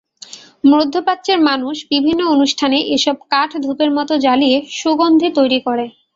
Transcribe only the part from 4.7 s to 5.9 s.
সুগন্ধি তৈরি করে।